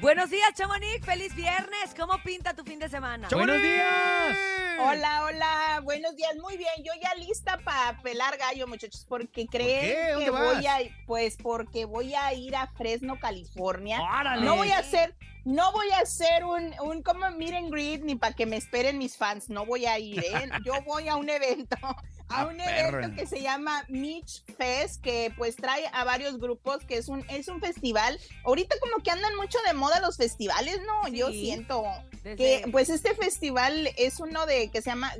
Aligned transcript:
Buenos 0.00 0.30
días, 0.30 0.54
Chamonix. 0.54 1.04
Feliz 1.04 1.34
viernes. 1.34 1.94
¿Cómo 1.94 2.14
pinta 2.22 2.54
tu 2.54 2.64
fin 2.64 2.78
de 2.78 2.88
semana? 2.88 3.28
¡Buenos 3.30 3.60
días! 3.60 4.36
Hola, 4.78 5.24
hola, 5.24 5.80
buenos 5.82 6.16
días, 6.16 6.36
muy 6.36 6.56
bien. 6.56 6.72
Yo 6.78 6.92
ya 7.02 7.14
lista 7.16 7.58
para 7.58 8.00
pelar 8.00 8.38
gallo, 8.38 8.66
muchachos, 8.66 9.04
porque 9.06 9.46
creen 9.46 10.18
que 10.18 10.30
vas? 10.30 10.54
voy 10.54 10.66
a, 10.66 10.78
pues 11.06 11.36
porque 11.36 11.84
voy 11.84 12.14
a 12.14 12.32
ir 12.32 12.56
a 12.56 12.68
Fresno, 12.68 13.20
California. 13.20 14.00
¡Órale! 14.00 14.42
No 14.42 14.56
voy 14.56 14.70
a 14.70 14.78
hacer, 14.78 15.14
no 15.44 15.70
voy 15.72 15.90
a 15.90 15.98
hacer 15.98 16.44
un, 16.44 16.72
un 16.80 17.02
como 17.02 17.30
meet 17.32 17.52
and 17.52 17.70
greet 17.70 18.00
ni 18.02 18.14
para 18.14 18.34
que 18.34 18.46
me 18.46 18.56
esperen 18.56 18.96
mis 18.96 19.18
fans. 19.18 19.50
No 19.50 19.66
voy 19.66 19.84
a 19.84 19.98
ir, 19.98 20.20
¿eh? 20.20 20.48
Yo 20.64 20.80
voy 20.86 21.08
a 21.08 21.16
un 21.16 21.28
evento, 21.28 21.76
a 22.30 22.42
Ah, 22.42 22.46
un 22.46 22.60
evento 22.60 23.14
que 23.16 23.26
se 23.26 23.42
llama 23.42 23.84
Mitch 23.88 24.44
Fest, 24.56 25.02
que 25.02 25.32
pues 25.36 25.56
trae 25.56 25.84
a 25.92 26.04
varios 26.04 26.38
grupos, 26.38 26.78
que 26.86 26.96
es 26.96 27.08
un, 27.08 27.24
es 27.28 27.48
un 27.48 27.60
festival. 27.60 28.18
Ahorita 28.44 28.76
como 28.80 29.02
que 29.02 29.10
andan 29.10 29.34
mucho 29.36 29.58
de 29.66 29.74
moda 29.74 30.00
los 30.00 30.16
festivales, 30.16 30.80
¿no? 30.86 31.08
Yo 31.08 31.30
siento 31.32 31.82
Desde- 32.22 32.36
que 32.36 32.68
pues 32.70 32.88
este 32.88 33.14
festival 33.14 33.90
es 33.96 34.20
uno 34.20 34.46
de 34.46 34.70
que 34.70 34.80
se 34.80 34.90
llama 34.90 35.12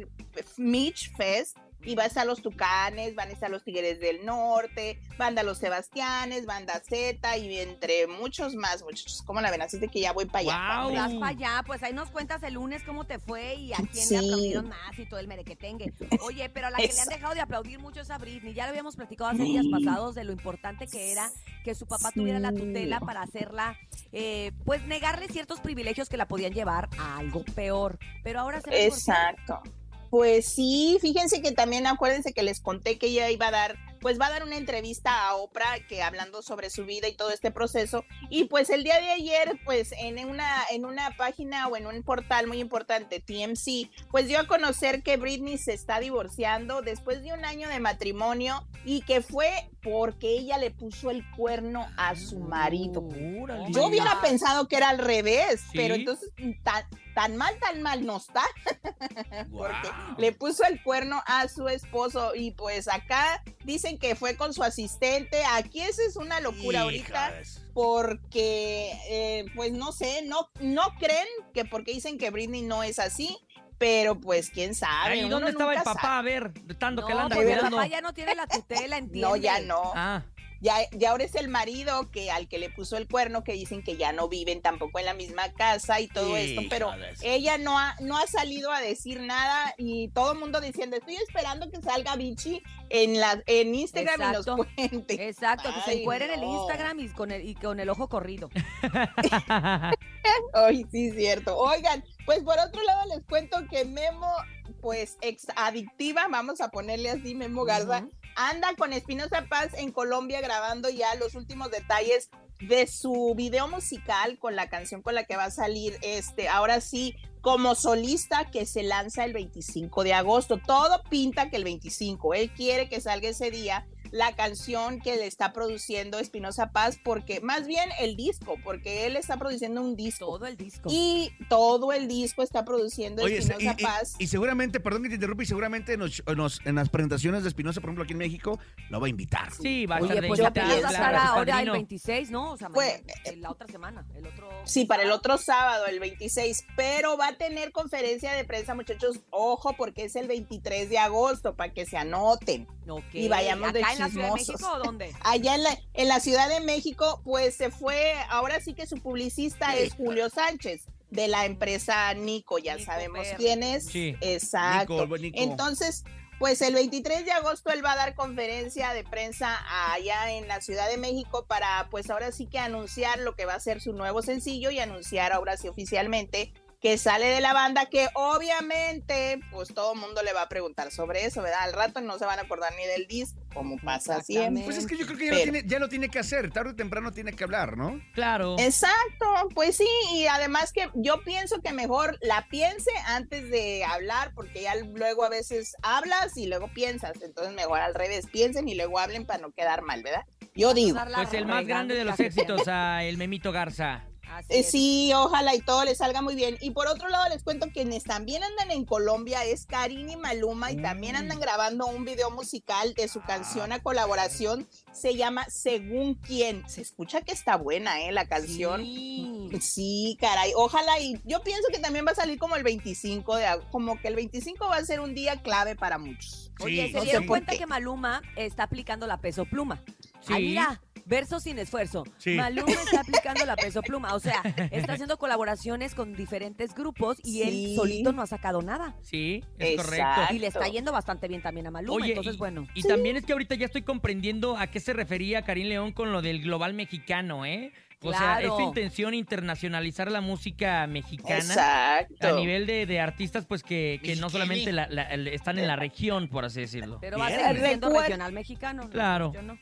Mitch 0.56 1.14
Fest 1.16 1.56
y 1.82 1.94
va 1.94 2.04
a 2.04 2.06
estar 2.06 2.26
los 2.26 2.42
Tucanes, 2.42 3.14
van 3.14 3.28
a 3.28 3.32
estar 3.32 3.50
los 3.50 3.64
Tigres 3.64 4.00
del 4.00 4.24
Norte, 4.24 5.00
banda 5.18 5.42
Los 5.42 5.58
Sebastianes, 5.58 6.46
banda 6.46 6.80
Z 6.88 7.36
y 7.38 7.58
entre 7.58 8.06
muchos 8.06 8.54
más 8.54 8.82
muchachos. 8.82 9.22
¿Cómo 9.26 9.40
la 9.40 9.50
ven? 9.50 9.62
Así 9.62 9.78
de 9.78 9.88
que 9.88 10.00
ya 10.00 10.12
voy 10.12 10.26
para 10.26 10.40
allá. 10.40 10.90
Guau. 10.90 10.94
Vas 10.94 11.14
para 11.14 11.26
allá, 11.28 11.62
pues 11.66 11.82
ahí 11.82 11.92
nos 11.92 12.10
cuentas 12.10 12.42
el 12.42 12.54
lunes 12.54 12.82
cómo 12.84 13.04
te 13.04 13.18
fue 13.18 13.54
y 13.54 13.72
a 13.72 13.76
quién 13.76 14.06
Sí. 14.06 14.14
le 14.14 14.18
aplaudieron 14.20 14.68
más 14.68 14.98
y 14.98 15.06
todo 15.06 15.20
el 15.20 15.28
merequetengue. 15.28 15.92
Oye, 16.22 16.48
pero 16.50 16.66
a 16.66 16.70
la 16.70 16.78
que 16.78 16.88
le 16.88 17.00
han 17.00 17.08
dejado 17.08 17.34
de 17.34 17.40
aplaudir 17.40 17.78
mucho 17.78 18.00
es 18.00 18.10
a 18.10 18.18
Britney. 18.18 18.54
Ya 18.54 18.64
lo 18.64 18.70
habíamos 18.70 18.96
platicado 18.96 19.30
hace 19.30 19.42
días 19.42 19.66
pasados 19.70 20.14
de 20.14 20.24
lo 20.24 20.32
importante 20.32 20.86
que 20.86 21.12
era 21.12 21.30
que 21.64 21.74
su 21.74 21.86
papá 21.86 22.10
tuviera 22.12 22.38
la 22.38 22.52
tutela 22.52 23.00
para 23.00 23.22
hacerla, 23.22 23.76
eh, 24.12 24.52
pues 24.64 24.84
negarle 24.86 25.28
ciertos 25.28 25.60
privilegios 25.60 26.08
que 26.08 26.16
la 26.16 26.26
podían 26.26 26.52
llevar 26.52 26.88
a 26.98 27.18
algo 27.18 27.44
peor. 27.54 27.98
Pero 28.22 28.40
ahora 28.40 28.60
se. 28.60 28.86
Exacto. 28.86 29.62
Pues 30.10 30.44
sí, 30.44 30.98
fíjense 31.00 31.40
que 31.40 31.52
también 31.52 31.86
acuérdense 31.86 32.32
que 32.32 32.42
les 32.42 32.60
conté 32.60 32.98
que 32.98 33.06
ella 33.06 33.30
iba 33.30 33.46
a 33.46 33.52
dar, 33.52 33.78
pues 34.00 34.20
va 34.20 34.26
a 34.26 34.30
dar 34.30 34.42
una 34.42 34.56
entrevista 34.56 35.28
a 35.28 35.36
Oprah 35.36 35.86
que 35.88 36.02
hablando 36.02 36.42
sobre 36.42 36.68
su 36.68 36.84
vida 36.84 37.06
y 37.06 37.14
todo 37.14 37.30
este 37.30 37.52
proceso. 37.52 38.04
Y 38.28 38.44
pues 38.44 38.70
el 38.70 38.82
día 38.82 39.00
de 39.00 39.10
ayer, 39.10 39.60
pues 39.64 39.92
en 39.92 40.28
una, 40.28 40.64
en 40.72 40.84
una 40.84 41.16
página 41.16 41.68
o 41.68 41.76
en 41.76 41.86
un 41.86 42.02
portal 42.02 42.48
muy 42.48 42.58
importante, 42.58 43.20
TMC, 43.20 43.88
pues 44.10 44.26
dio 44.26 44.40
a 44.40 44.48
conocer 44.48 45.04
que 45.04 45.16
Britney 45.16 45.58
se 45.58 45.74
está 45.74 46.00
divorciando 46.00 46.82
después 46.82 47.22
de 47.22 47.32
un 47.32 47.44
año 47.44 47.68
de 47.68 47.78
matrimonio 47.78 48.66
y 48.84 49.02
que 49.02 49.22
fue 49.22 49.70
porque 49.82 50.38
ella 50.38 50.58
le 50.58 50.70
puso 50.70 51.10
el 51.10 51.28
cuerno 51.32 51.86
a 51.96 52.14
su 52.16 52.38
marido. 52.38 53.06
Órale. 53.40 53.72
Yo 53.72 53.86
hubiera 53.86 54.20
pensado 54.20 54.68
que 54.68 54.76
era 54.76 54.90
al 54.90 54.98
revés, 54.98 55.60
¿Sí? 55.60 55.72
pero 55.74 55.94
entonces 55.94 56.30
tan, 56.62 56.84
tan 57.14 57.36
mal, 57.36 57.58
tan 57.58 57.82
mal 57.82 58.04
no 58.04 58.16
está. 58.16 58.42
Porque 59.50 59.88
le 60.18 60.32
puso 60.32 60.64
el 60.64 60.82
cuerno 60.82 61.22
a 61.26 61.48
su 61.48 61.68
esposo 61.68 62.34
y 62.34 62.52
pues 62.52 62.88
acá 62.88 63.42
dicen 63.64 63.98
que 63.98 64.14
fue 64.14 64.36
con 64.36 64.52
su 64.52 64.62
asistente. 64.62 65.42
Aquí 65.52 65.80
eso 65.80 66.02
es 66.06 66.16
una 66.16 66.40
locura 66.40 66.82
ahorita 66.82 67.34
porque 67.72 68.92
eh, 69.08 69.46
pues 69.54 69.72
no 69.72 69.92
sé, 69.92 70.22
no, 70.22 70.50
no 70.60 70.82
creen 70.98 71.26
que 71.54 71.64
porque 71.64 71.92
dicen 71.92 72.18
que 72.18 72.30
Britney 72.30 72.62
no 72.62 72.82
es 72.82 72.98
así, 72.98 73.38
pero 73.80 74.20
pues 74.20 74.50
quién 74.50 74.74
sabe. 74.74 75.24
Uno 75.24 75.36
¿dónde 75.36 75.52
estaba 75.52 75.72
el 75.72 75.82
papá? 75.82 76.00
sabe. 76.02 76.36
A 76.36 76.40
ver, 76.40 76.52
tanto 76.78 77.06
que 77.06 77.14
la 77.14 77.20
No, 77.20 77.24
anda 77.24 77.36
porque 77.36 77.52
el 77.54 77.60
papá 77.60 77.86
ya 77.86 78.02
no 78.02 78.12
tiene 78.12 78.34
la 78.34 78.46
tutela, 78.46 78.96
entiende. 78.98 79.26
No, 79.26 79.36
ya 79.36 79.60
no. 79.60 79.92
Ah, 79.96 80.22
Ya, 80.60 80.74
ya 80.92 81.12
ahora 81.12 81.24
es 81.24 81.34
el 81.34 81.48
marido 81.48 82.10
que 82.10 82.30
al 82.30 82.46
que 82.46 82.58
le 82.58 82.68
puso 82.68 82.98
el 82.98 83.08
cuerno, 83.08 83.42
que 83.42 83.54
dicen 83.54 83.82
que 83.82 83.96
ya 83.96 84.12
no 84.12 84.28
viven 84.28 84.60
tampoco 84.60 84.98
en 84.98 85.06
la 85.06 85.14
misma 85.14 85.50
casa 85.54 85.98
y 86.00 86.08
todo 86.08 86.36
esto, 86.36 86.60
pero 86.68 86.90
ella 87.22 87.56
no 87.56 87.78
ha, 87.78 87.96
no 88.00 88.18
ha 88.18 88.26
salido 88.26 88.70
a 88.70 88.82
decir 88.82 89.22
nada 89.22 89.74
y 89.78 90.08
todo 90.08 90.32
el 90.32 90.38
mundo 90.38 90.60
diciendo, 90.60 90.98
estoy 90.98 91.16
esperando 91.16 91.70
que 91.70 91.80
salga 91.80 92.14
Vichy 92.16 92.62
en 92.90 93.18
la, 93.18 93.42
en 93.46 93.74
Instagram 93.74 94.20
y 94.20 94.32
nos 94.34 94.44
cuente. 94.44 95.26
Exacto, 95.26 95.72
que 95.74 95.80
se 95.80 95.90
Ay, 95.92 96.00
encuere 96.00 96.26
en 96.26 96.32
el 96.32 96.40
no. 96.42 96.52
Instagram 96.60 97.00
y 97.00 97.08
con 97.08 97.32
el, 97.32 97.48
y 97.48 97.54
con 97.54 97.80
el 97.80 97.88
ojo 97.88 98.10
corrido. 98.10 98.50
Ay, 100.52 100.86
sí, 100.90 101.10
cierto. 101.12 101.56
Oigan, 101.56 102.04
pues 102.26 102.40
por 102.42 102.58
otro 102.58 102.82
lado 102.82 103.02
les 103.14 103.24
cuento 103.26 103.58
que 103.70 103.84
Memo, 103.84 104.32
pues 104.80 105.16
ex 105.20 105.46
adictiva, 105.56 106.26
vamos 106.30 106.60
a 106.60 106.70
ponerle 106.70 107.10
así, 107.10 107.34
Memo 107.34 107.64
Garza, 107.64 108.06
anda 108.36 108.74
con 108.76 108.92
Espinosa 108.92 109.46
Paz 109.48 109.70
en 109.74 109.92
Colombia 109.92 110.40
grabando 110.40 110.88
ya 110.88 111.14
los 111.16 111.34
últimos 111.34 111.70
detalles 111.70 112.30
de 112.60 112.86
su 112.86 113.34
video 113.34 113.68
musical 113.68 114.38
con 114.38 114.54
la 114.54 114.68
canción 114.68 115.02
con 115.02 115.14
la 115.14 115.24
que 115.24 115.36
va 115.36 115.44
a 115.44 115.50
salir 115.50 115.96
este, 116.02 116.48
ahora 116.48 116.80
sí, 116.80 117.16
como 117.40 117.74
solista 117.74 118.50
que 118.50 118.66
se 118.66 118.82
lanza 118.82 119.24
el 119.24 119.32
25 119.32 120.04
de 120.04 120.12
agosto. 120.12 120.58
Todo 120.58 121.02
pinta 121.04 121.48
que 121.48 121.56
el 121.56 121.64
25, 121.64 122.34
él 122.34 122.52
quiere 122.52 122.88
que 122.88 123.00
salga 123.00 123.30
ese 123.30 123.50
día 123.50 123.86
la 124.12 124.34
canción 124.34 125.00
que 125.00 125.16
le 125.16 125.26
está 125.26 125.52
produciendo 125.52 126.18
Espinosa 126.18 126.72
Paz, 126.72 126.98
porque 127.02 127.40
más 127.40 127.66
bien 127.66 127.88
el 128.00 128.16
disco, 128.16 128.56
porque 128.64 129.06
él 129.06 129.16
está 129.16 129.36
produciendo 129.36 129.80
un 129.82 129.96
disco. 129.96 130.26
Todo 130.26 130.46
el 130.46 130.56
disco. 130.56 130.88
Y 130.92 131.32
todo 131.48 131.92
el 131.92 132.08
disco 132.08 132.42
está 132.42 132.64
produciendo 132.64 133.26
Espinosa 133.26 133.74
y, 133.76 133.80
y- 133.80 133.84
Paz. 133.84 134.14
y 134.18 134.26
seguramente, 134.26 134.80
perdón 134.80 135.02
que 135.04 135.08
te 135.10 135.14
interrumpa, 135.16 135.42
y 135.42 135.46
seguramente 135.46 135.96
nos- 135.96 136.22
nos- 136.36 136.60
en 136.64 136.74
las 136.74 136.88
presentaciones 136.88 137.42
de 137.42 137.48
Espinosa, 137.48 137.80
por 137.80 137.88
ejemplo, 137.90 138.04
aquí 138.04 138.12
en 138.12 138.18
México, 138.18 138.58
lo 138.90 139.00
va 139.00 139.06
a 139.06 139.10
invitar. 139.10 139.52
sí, 139.52 139.86
va 139.86 139.96
a 139.96 140.00
estar 140.00 140.20
de 140.20 140.26
pues 140.28 140.40
claro, 140.40 141.18
ahora 141.18 141.40
el 141.42 141.48
padrino. 141.50 141.72
26, 141.72 142.30
¿no? 142.30 142.52
O 142.52 142.56
sea, 142.56 142.68
Pues, 142.68 143.02
mañana, 143.02 143.12
eh, 143.24 143.36
la 143.36 143.50
otra 143.50 143.66
semana, 143.68 144.06
el 144.16 144.26
otro... 144.26 144.48
Sí, 144.64 144.84
para 144.84 145.02
el 145.02 145.10
otro 145.12 145.38
sábado, 145.38 145.86
el 145.86 146.00
26, 146.00 146.64
pero 146.76 147.16
va 147.16 147.28
a 147.28 147.36
tener 147.36 147.72
conferencia 147.72 148.32
de 148.32 148.44
prensa, 148.44 148.74
muchachos, 148.74 149.20
ojo, 149.30 149.74
porque 149.76 150.04
es 150.04 150.16
el 150.16 150.26
23 150.28 150.88
de 150.90 150.98
agosto, 150.98 151.54
para 151.54 151.72
que 151.72 151.86
se 151.86 151.96
anoten. 151.96 152.66
Y 153.12 153.28
vayamos 153.28 153.72
de 153.72 153.80
¿Acá 153.80 153.92
en 153.92 153.98
la 153.98 154.08
Ciudad 154.08 154.32
de 154.32 154.38
chismosos. 154.38 154.60
México 154.60 154.72
o 154.72 154.78
dónde? 154.84 155.14
Allá 155.20 155.54
en 155.54 155.62
la, 155.62 155.78
en 155.94 156.08
la 156.08 156.20
Ciudad 156.20 156.48
de 156.48 156.60
México, 156.60 157.20
pues 157.24 157.56
se 157.56 157.70
fue, 157.70 158.14
ahora 158.28 158.60
sí 158.60 158.74
que 158.74 158.86
su 158.86 158.96
publicista 158.96 159.76
es 159.76 159.94
Julio 159.94 160.28
Sánchez, 160.30 160.86
de 161.10 161.28
la 161.28 161.44
empresa 161.44 162.12
Nico, 162.14 162.58
ya 162.58 162.76
Nico 162.76 162.86
sabemos 162.86 163.26
quién 163.36 163.62
es. 163.62 163.86
Sí. 163.86 164.16
Exacto. 164.20 165.02
Nico, 165.02 165.18
Nico. 165.18 165.38
Entonces, 165.40 166.04
pues 166.38 166.62
el 166.62 166.74
23 166.74 167.24
de 167.24 167.32
agosto 167.32 167.70
él 167.70 167.84
va 167.84 167.92
a 167.92 167.96
dar 167.96 168.14
conferencia 168.14 168.94
de 168.94 169.04
prensa 169.04 169.58
allá 169.92 170.32
en 170.32 170.48
la 170.48 170.60
Ciudad 170.60 170.88
de 170.88 170.96
México 170.96 171.44
para, 171.46 171.88
pues 171.90 172.08
ahora 172.10 172.32
sí 172.32 172.46
que 172.46 172.58
anunciar 172.58 173.18
lo 173.18 173.34
que 173.36 173.44
va 173.44 173.54
a 173.54 173.60
ser 173.60 173.80
su 173.80 173.92
nuevo 173.92 174.22
sencillo 174.22 174.70
y 174.70 174.78
anunciar 174.78 175.32
ahora 175.32 175.56
sí 175.56 175.68
oficialmente 175.68 176.54
que 176.80 176.96
sale 176.96 177.26
de 177.26 177.40
la 177.42 177.52
banda, 177.52 177.86
que 177.86 178.08
obviamente, 178.14 179.38
pues 179.50 179.68
todo 179.74 179.92
el 179.92 180.00
mundo 180.00 180.22
le 180.22 180.32
va 180.32 180.42
a 180.42 180.48
preguntar 180.48 180.90
sobre 180.90 181.26
eso, 181.26 181.42
¿verdad? 181.42 181.60
Al 181.62 181.74
rato 181.74 182.00
no 182.00 182.18
se 182.18 182.24
van 182.24 182.38
a 182.38 182.42
acordar 182.42 182.72
ni 182.74 182.86
del 182.86 183.06
disco, 183.06 183.38
como 183.52 183.76
pasa 183.76 184.22
siempre. 184.22 184.64
Pues 184.64 184.78
es 184.78 184.86
que 184.86 184.96
yo 184.96 185.04
creo 185.04 185.18
que 185.18 185.26
ya, 185.26 185.32
lo 185.32 185.42
tiene, 185.42 185.62
ya 185.66 185.78
lo 185.78 185.88
tiene 185.90 186.08
que 186.08 186.18
hacer, 186.18 186.50
tarde 186.50 186.70
o 186.70 186.74
temprano 186.74 187.12
tiene 187.12 187.34
que 187.34 187.44
hablar, 187.44 187.76
¿no? 187.76 188.00
Claro. 188.14 188.56
Exacto, 188.58 189.26
pues 189.54 189.76
sí, 189.76 189.88
y 190.14 190.26
además 190.26 190.72
que 190.72 190.88
yo 190.94 191.22
pienso 191.22 191.60
que 191.60 191.72
mejor 191.74 192.16
la 192.22 192.46
piense 192.48 192.90
antes 193.06 193.50
de 193.50 193.84
hablar, 193.84 194.32
porque 194.34 194.62
ya 194.62 194.74
luego 194.76 195.24
a 195.24 195.28
veces 195.28 195.76
hablas 195.82 196.36
y 196.38 196.46
luego 196.46 196.72
piensas, 196.72 197.20
entonces 197.20 197.52
mejor 197.54 197.80
al 197.80 197.94
revés, 197.94 198.26
piensen 198.32 198.68
y 198.68 198.74
luego 198.74 198.98
hablen 198.98 199.26
para 199.26 199.40
no 199.42 199.50
quedar 199.50 199.82
mal, 199.82 200.02
¿verdad? 200.02 200.24
Yo 200.54 200.72
digo. 200.72 200.98
Pues 201.14 201.34
el 201.34 201.44
más 201.44 201.66
grande 201.66 201.94
de 201.94 202.04
los 202.04 202.18
éxitos, 202.18 202.66
a 202.68 203.04
el 203.04 203.18
Memito 203.18 203.52
Garza. 203.52 204.09
Eh, 204.48 204.62
sí, 204.62 205.12
ojalá 205.14 205.54
y 205.54 205.60
todo 205.60 205.84
les 205.84 205.98
salga 205.98 206.22
muy 206.22 206.34
bien. 206.34 206.56
Y 206.60 206.70
por 206.70 206.86
otro 206.88 207.08
lado, 207.08 207.28
les 207.28 207.42
cuento 207.42 207.68
quienes 207.72 208.04
también 208.04 208.42
andan 208.42 208.70
en 208.70 208.84
Colombia 208.84 209.44
es 209.44 209.66
Karin 209.66 210.08
y 210.08 210.16
Maluma 210.16 210.72
y 210.72 210.76
también 210.76 211.16
andan 211.16 211.40
grabando 211.40 211.86
un 211.86 212.04
video 212.04 212.30
musical 212.30 212.94
de 212.94 213.08
su 213.08 213.20
canción 213.20 213.72
a 213.72 213.80
colaboración. 213.82 214.68
Se 214.92 215.14
llama 215.16 215.46
Según 215.50 216.14
quién. 216.14 216.68
Se 216.68 216.80
escucha 216.80 217.20
que 217.22 217.32
está 217.32 217.56
buena, 217.56 218.00
¿eh? 218.02 218.12
La 218.12 218.26
canción. 218.26 218.82
Sí. 218.82 219.48
Sí, 219.60 220.16
caray, 220.20 220.52
ojalá 220.54 221.00
y 221.00 221.20
yo 221.24 221.42
pienso 221.42 221.66
que 221.72 221.78
también 221.80 222.06
va 222.06 222.12
a 222.12 222.14
salir 222.14 222.38
como 222.38 222.56
el 222.56 222.62
25 222.62 223.36
de 223.36 223.46
como 223.70 224.00
que 224.00 224.08
el 224.08 224.14
25 224.14 224.68
va 224.68 224.76
a 224.76 224.84
ser 224.84 225.00
un 225.00 225.14
día 225.14 225.42
clave 225.42 225.74
para 225.76 225.98
muchos. 225.98 226.52
Oye, 226.60 226.86
Sí, 226.86 226.92
¿se 226.92 226.98
no 226.98 227.04
dieron 227.04 227.22
sé 227.22 227.28
cuenta 227.28 227.52
qué. 227.52 227.58
que 227.58 227.66
Maluma 227.66 228.22
está 228.36 228.64
aplicando 228.64 229.06
la 229.06 229.18
peso 229.18 229.44
pluma? 229.44 229.82
Sí. 230.20 230.32
Ay, 230.34 230.44
mira, 230.48 230.80
verso 231.10 231.40
sin 231.40 231.58
esfuerzo. 231.58 232.04
Sí. 232.16 232.36
Maluma 232.36 232.72
está 232.84 233.00
aplicando 233.00 233.44
la 233.44 233.56
peso 233.56 233.82
pluma. 233.82 234.14
O 234.14 234.20
sea, 234.20 234.40
está 234.70 234.94
haciendo 234.94 235.18
colaboraciones 235.18 235.94
con 235.94 236.14
diferentes 236.14 236.74
grupos 236.74 237.18
y 237.24 237.42
Sí. 237.42 237.42
él 237.42 237.76
solito 237.76 238.12
no 238.12 238.22
ha 238.22 238.26
sacado 238.26 238.62
nada. 238.62 238.96
Sí, 239.02 239.44
es 239.58 239.72
Exacto. 239.72 239.90
correcto. 239.90 240.34
Y 240.34 240.38
le 240.38 240.46
está 240.46 240.68
yendo 240.68 240.92
bastante 240.92 241.28
bien 241.28 241.42
también 241.42 241.66
a 241.66 241.70
Maluma. 241.70 241.94
Oye, 241.94 242.10
entonces, 242.10 242.36
y, 242.36 242.38
bueno. 242.38 242.66
y 242.74 242.82
también 242.82 243.16
es 243.16 243.26
que 243.26 243.32
ahorita 243.32 243.56
ya 243.56 243.66
estoy 243.66 243.82
comprendiendo 243.82 244.56
a 244.56 244.68
qué 244.68 244.80
se 244.80 244.92
refería 244.94 245.42
Karim 245.42 245.66
León 245.68 245.92
con 245.92 246.12
lo 246.12 246.22
del 246.22 246.40
global 246.40 246.72
mexicano, 246.72 247.44
¿eh? 247.44 247.72
O 248.02 248.14
sea, 248.14 248.40
es 248.40 248.48
su 248.48 248.60
intención 248.60 249.12
internacionalizar 249.12 250.10
la 250.10 250.22
música 250.22 250.86
mexicana 250.86 251.36
Exacto. 251.36 252.28
a 252.28 252.32
nivel 252.32 252.66
de, 252.66 252.86
de 252.86 252.98
artistas, 252.98 253.44
pues 253.44 253.62
que, 253.62 254.00
que 254.02 254.16
no 254.16 254.30
solamente 254.30 254.72
la- 254.72 254.86
la- 254.88 255.02
el- 255.02 255.28
están 255.28 255.58
en 255.58 255.66
la 255.66 255.76
región, 255.76 256.28
por 256.28 256.46
así 256.46 256.60
decirlo. 256.60 256.96
Pero 256.98 257.18
va 257.18 257.26
a 257.26 257.30
seguir 257.30 257.62
siendo 257.62 257.90
regional 257.90 258.32
mexicano. 258.32 258.84
¿no? 258.84 258.88
Claro. 258.90 259.32
Yo 259.34 259.42
no. 259.42 259.58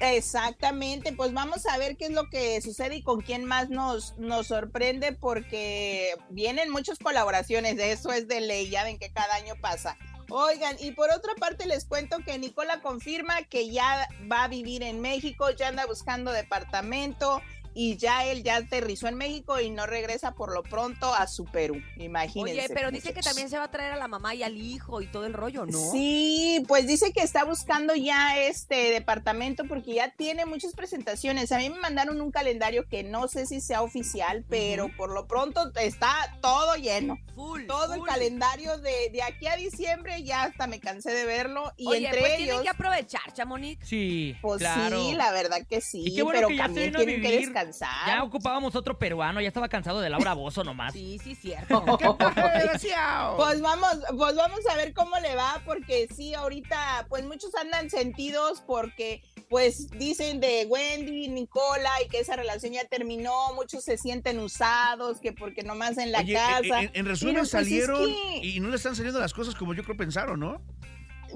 Exactamente, 0.00 1.12
pues 1.12 1.32
vamos 1.32 1.64
a 1.66 1.78
ver 1.78 1.96
qué 1.96 2.06
es 2.06 2.10
lo 2.10 2.28
que 2.28 2.60
sucede 2.60 2.96
y 2.96 3.02
con 3.02 3.22
quién 3.22 3.44
más 3.46 3.70
nos, 3.70 4.16
nos 4.18 4.48
sorprende 4.48 5.12
porque 5.12 6.14
vienen 6.28 6.70
muchas 6.70 6.98
colaboraciones, 6.98 7.78
eso 7.78 8.12
es 8.12 8.28
de 8.28 8.42
ley, 8.42 8.68
ya 8.68 8.84
ven 8.84 8.98
que 8.98 9.10
cada 9.10 9.34
año 9.36 9.54
pasa. 9.60 9.96
Oigan, 10.28 10.76
y 10.80 10.90
por 10.90 11.10
otra 11.10 11.34
parte 11.36 11.66
les 11.66 11.84
cuento 11.84 12.18
que 12.18 12.38
Nicola 12.38 12.80
confirma 12.82 13.42
que 13.42 13.70
ya 13.70 14.08
va 14.30 14.44
a 14.44 14.48
vivir 14.48 14.82
en 14.82 15.00
México, 15.00 15.50
ya 15.50 15.68
anda 15.68 15.86
buscando 15.86 16.32
departamento, 16.32 17.40
y 17.78 17.98
ya 17.98 18.24
él 18.24 18.42
ya 18.42 18.56
aterrizó 18.56 19.06
en 19.06 19.16
México 19.16 19.60
y 19.60 19.68
no 19.68 19.84
regresa 19.84 20.32
por 20.32 20.50
lo 20.50 20.62
pronto 20.62 21.12
a 21.12 21.26
su 21.26 21.44
Perú. 21.44 21.82
Imagínense. 21.98 22.60
Oye, 22.62 22.70
pero 22.72 22.90
dice 22.90 23.12
que 23.12 23.20
también 23.20 23.50
se 23.50 23.58
va 23.58 23.64
a 23.64 23.70
traer 23.70 23.92
a 23.92 23.96
la 23.96 24.08
mamá 24.08 24.34
y 24.34 24.42
al 24.42 24.56
hijo 24.56 25.02
y 25.02 25.06
todo 25.06 25.26
el 25.26 25.34
rollo, 25.34 25.66
¿no? 25.66 25.92
Sí, 25.92 26.64
pues 26.66 26.86
dice 26.86 27.12
que 27.12 27.20
está 27.20 27.44
buscando 27.44 27.94
ya 27.94 28.40
este 28.40 28.90
departamento 28.92 29.64
porque 29.68 29.92
ya 29.92 30.10
tiene 30.10 30.46
muchas 30.46 30.72
presentaciones. 30.72 31.52
A 31.52 31.58
mí 31.58 31.68
me 31.68 31.78
mandaron 31.78 32.18
un 32.22 32.30
calendario 32.30 32.88
que 32.88 33.02
no 33.02 33.28
sé 33.28 33.44
si 33.44 33.60
sea 33.60 33.82
oficial, 33.82 34.42
pero 34.48 34.88
por 34.96 35.10
lo 35.12 35.26
pronto 35.26 35.70
está 35.78 36.38
todo 36.40 36.76
lleno. 36.76 37.18
Full, 37.34 37.66
todo 37.66 37.92
el 37.92 38.00
full. 38.00 38.08
calendario 38.08 38.78
de, 38.78 39.10
de 39.12 39.22
aquí 39.22 39.48
a 39.48 39.56
diciembre 39.56 40.22
ya 40.22 40.44
hasta 40.44 40.66
me 40.66 40.80
cansé 40.80 41.12
de 41.12 41.26
verlo 41.26 41.70
y 41.76 41.88
Oye, 41.88 42.06
entre 42.06 42.20
pues 42.20 42.32
ellos 42.32 42.44
tienen 42.46 42.62
que 42.62 42.70
aprovechar, 42.70 43.34
Chamonix. 43.34 43.86
Sí, 43.86 44.34
pues 44.40 44.60
claro. 44.60 44.98
sí, 44.98 45.14
la 45.14 45.30
verdad 45.32 45.66
que 45.68 45.82
sí, 45.82 46.04
Y 46.06 46.14
qué 46.14 46.22
bueno 46.22 46.38
pero 46.38 46.48
que 46.48 46.56
ya 46.56 46.62
se 46.62 46.68
también 46.68 46.94
tienen 46.94 47.20
que 47.20 47.30
vivir. 47.30 47.65
Descansar. 47.66 48.06
Ya 48.06 48.22
ocupábamos 48.22 48.74
otro 48.76 48.98
peruano, 48.98 49.40
ya 49.40 49.48
estaba 49.48 49.68
cansado 49.68 50.00
de 50.00 50.10
Laura 50.10 50.34
Bozo 50.34 50.64
nomás. 50.64 50.92
Sí, 50.92 51.18
sí, 51.22 51.34
cierto. 51.40 51.84
¡Qué 51.98 52.06
desgraciado! 52.52 53.36
Pues 53.36 53.60
vamos, 53.60 53.96
pues 54.16 54.34
vamos 54.36 54.60
a 54.72 54.76
ver 54.76 54.92
cómo 54.94 55.18
le 55.20 55.34
va, 55.34 55.62
porque 55.64 56.08
sí, 56.14 56.34
ahorita, 56.34 57.06
pues 57.08 57.24
muchos 57.24 57.54
andan 57.54 57.90
sentidos 57.90 58.62
porque, 58.66 59.22
pues 59.48 59.88
dicen 59.90 60.40
de 60.40 60.66
Wendy, 60.68 61.28
Nicola 61.28 61.90
y 62.04 62.08
que 62.08 62.20
esa 62.20 62.36
relación 62.36 62.72
ya 62.72 62.84
terminó, 62.84 63.52
muchos 63.54 63.84
se 63.84 63.98
sienten 63.98 64.38
usados, 64.40 65.20
que 65.20 65.32
porque 65.32 65.62
nomás 65.62 65.98
en 65.98 66.12
la 66.12 66.18
Oye, 66.20 66.34
casa. 66.34 66.82
en, 66.82 66.90
en 66.94 67.06
resumen 67.06 67.36
pues, 67.36 67.46
es 67.46 67.50
salieron 67.52 68.04
que- 68.06 68.40
y 68.42 68.60
no 68.60 68.68
le 68.68 68.76
están 68.76 68.94
saliendo 68.96 69.20
las 69.20 69.32
cosas 69.32 69.54
como 69.54 69.74
yo 69.74 69.82
creo 69.84 69.96
pensaron, 69.96 70.40
¿no? 70.40 70.60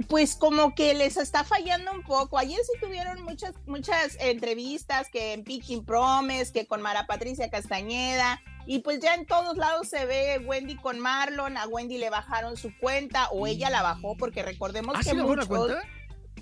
Pues 0.08 0.34
como 0.34 0.74
que 0.74 0.94
les 0.94 1.16
está 1.16 1.44
fallando 1.44 1.92
un 1.92 2.02
poco. 2.02 2.38
Ayer 2.38 2.58
sí 2.64 2.72
tuvieron 2.80 3.22
muchas, 3.22 3.54
muchas 3.66 4.16
entrevistas 4.20 5.08
que 5.10 5.32
en 5.32 5.44
Picking 5.44 5.84
Promise, 5.84 6.52
que 6.52 6.66
con 6.66 6.82
Mara 6.82 7.06
Patricia 7.06 7.50
Castañeda, 7.50 8.40
y 8.66 8.80
pues 8.80 9.00
ya 9.00 9.14
en 9.14 9.26
todos 9.26 9.56
lados 9.56 9.88
se 9.88 10.06
ve 10.06 10.38
Wendy 10.44 10.76
con 10.76 11.00
Marlon, 11.00 11.56
a 11.56 11.66
Wendy 11.66 11.98
le 11.98 12.10
bajaron 12.10 12.56
su 12.56 12.70
cuenta 12.78 13.28
o 13.30 13.46
ella 13.46 13.70
la 13.70 13.82
bajó, 13.82 14.16
porque 14.16 14.42
recordemos 14.42 14.96
¿Ah, 14.98 15.00
que 15.02 15.14
muchos 15.14 15.48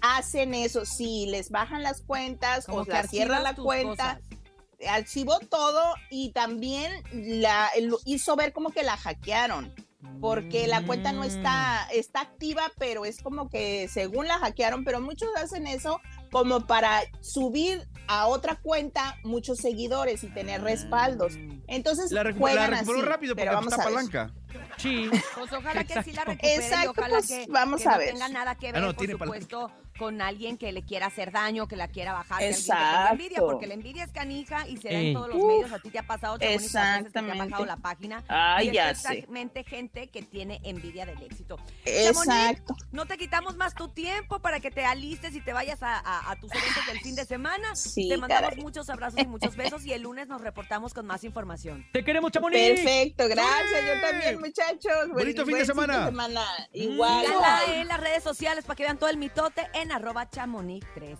hacen 0.00 0.54
eso, 0.54 0.84
sí, 0.84 1.26
les 1.28 1.50
bajan 1.50 1.82
las 1.82 2.02
cuentas 2.02 2.66
Como 2.66 2.82
o 2.82 2.84
que 2.84 2.92
la 2.92 3.02
cierran 3.04 3.42
la 3.42 3.54
cuenta, 3.54 4.20
cosas. 4.20 4.88
archivó 4.88 5.40
todo 5.40 5.94
y 6.10 6.30
también 6.32 6.92
la 7.12 7.70
hizo 8.04 8.36
ver 8.36 8.52
como 8.52 8.70
que 8.70 8.82
la 8.82 8.96
hackearon 8.96 9.74
porque 10.20 10.66
la 10.66 10.82
cuenta 10.84 11.12
no 11.12 11.24
está, 11.24 11.86
Mm. 11.86 11.96
está 11.98 12.20
activa, 12.20 12.70
pero 12.78 13.04
es 13.04 13.20
como 13.22 13.48
que 13.48 13.88
según 13.88 14.26
la 14.28 14.38
hackearon, 14.38 14.84
pero 14.84 15.00
muchos 15.00 15.28
hacen 15.36 15.66
eso 15.66 16.00
como 16.30 16.66
para 16.66 17.00
subir 17.20 17.88
a 18.06 18.26
otra 18.26 18.56
cuenta 18.56 19.16
muchos 19.24 19.58
seguidores 19.58 20.22
y 20.24 20.28
tener 20.28 20.62
respaldos. 20.62 21.34
Entonces 21.66 22.10
La, 22.12 22.22
recu- 22.22 22.34
la 22.34 22.38
juegan 22.38 22.70
recuperó 22.70 22.98
así, 23.00 23.08
rápido 23.08 23.36
pero 23.36 23.52
porque 23.52 23.54
vamos 23.56 23.72
está 23.72 23.82
a 23.82 23.86
ver. 23.86 23.94
palanca. 23.94 24.34
Sí. 24.78 25.10
Pues 25.34 25.52
ojalá 25.52 25.84
que 25.84 26.02
sí 26.02 26.12
la 26.12 26.22
Exacto. 26.22 26.30
recupere 26.30 26.52
y 26.54 26.56
Exacto, 26.58 26.90
ojalá 26.92 27.08
pues, 27.08 27.26
que, 27.26 27.46
vamos 27.48 27.82
que 27.82 27.88
a 27.88 27.92
no 27.92 27.98
ver. 27.98 28.12
tenga 28.14 28.28
nada 28.28 28.54
que 28.54 28.68
Ah, 28.68 28.72
ver, 28.72 28.80
no, 28.82 28.86
por 28.88 28.96
tiene 28.96 29.12
supuesto, 29.14 29.70
con 29.98 30.22
alguien 30.22 30.56
que 30.56 30.72
le 30.72 30.82
quiera 30.82 31.06
hacer 31.06 31.30
daño, 31.32 31.68
que 31.68 31.76
la 31.76 31.88
quiera 31.88 32.12
bajar, 32.14 32.38
que 32.38 32.54
tenga 32.54 33.08
envidia, 33.10 33.26
Exacto. 33.28 33.46
porque 33.50 33.66
la 33.66 33.74
envidia 33.74 34.04
es 34.04 34.12
canija 34.12 34.66
y 34.66 34.76
se 34.78 34.88
da 34.88 34.94
en 35.00 35.12
todos 35.14 35.28
los 35.28 35.36
Uf, 35.36 35.46
medios. 35.52 35.72
A 35.72 35.78
ti 35.80 35.90
te 35.90 35.98
ha 35.98 36.02
pasado, 36.04 36.38
veces 36.38 36.62
que 36.66 36.72
te 36.72 36.78
ha 36.78 36.96
exactamente. 36.98 37.38
bajado 37.44 37.66
la 37.66 37.76
página. 37.76 38.24
Ay, 38.28 38.66
y 38.66 38.68
es 38.70 38.74
ya 38.74 38.94
sé. 38.94 39.08
precisamente 39.08 39.64
gente 39.64 40.08
que 40.08 40.22
tiene 40.22 40.60
envidia 40.64 41.04
del 41.04 41.20
éxito. 41.22 41.56
Chamonix, 41.84 42.08
Exacto. 42.08 42.76
No 42.92 43.04
te 43.06 43.18
quitamos 43.18 43.56
más 43.56 43.74
tu 43.74 43.88
tiempo 43.88 44.38
para 44.40 44.60
que 44.60 44.70
te 44.70 44.84
alistes 44.84 45.34
y 45.34 45.40
te 45.40 45.52
vayas 45.52 45.82
a, 45.82 45.98
a- 45.98 46.30
a 46.30 46.36
tus 46.36 46.50
eventos 46.52 46.86
del 46.86 47.00
fin 47.00 47.14
de 47.16 47.24
semana. 47.24 47.74
Sí, 47.74 48.08
te 48.08 48.16
mandamos 48.16 48.50
caray. 48.50 48.62
muchos 48.62 48.88
abrazos 48.88 49.20
y 49.20 49.26
muchos 49.26 49.56
besos 49.56 49.84
y 49.84 49.92
el 49.92 50.02
lunes 50.02 50.28
nos 50.28 50.40
reportamos 50.40 50.94
con 50.94 51.06
más 51.06 51.24
información. 51.24 51.84
Te 51.92 52.04
queremos, 52.04 52.30
Chamonix. 52.32 52.80
Perfecto, 52.80 53.28
gracias. 53.28 53.80
¡Sí! 53.80 53.86
Yo 53.86 54.00
también, 54.10 54.38
muchachos. 54.40 55.08
Buen- 55.08 55.12
Bonito 55.24 55.42
fin 55.44 55.54
de 55.54 55.64
buen 55.64 55.66
semana. 55.66 56.04
semana. 56.06 56.44
Igual. 56.72 57.26
Síganla 57.26 57.60
en 57.74 57.88
las 57.88 58.00
redes 58.00 58.22
sociales 58.22 58.64
para 58.64 58.76
que 58.76 58.82
vean 58.84 58.98
todo 58.98 59.10
el 59.10 59.16
mitote 59.16 59.66
en 59.74 59.87
arroba 59.90 60.26
chamonix 60.30 60.82
3. 60.94 61.16